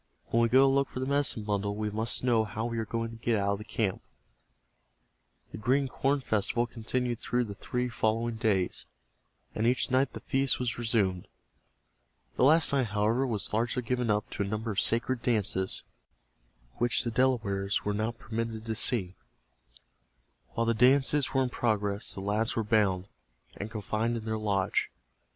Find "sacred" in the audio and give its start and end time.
14.79-15.21